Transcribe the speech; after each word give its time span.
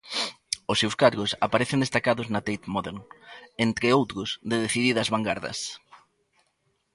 Os 0.71 0.79
seus 0.81 0.95
cadros 1.01 1.31
aparecen 1.45 1.83
destacados 1.83 2.27
na 2.33 2.41
Tate 2.47 2.67
Modern, 2.75 2.99
entre 3.65 3.87
outros 3.99 4.29
de 4.49 4.55
decididas 4.65 5.11
vangardas. 5.13 5.59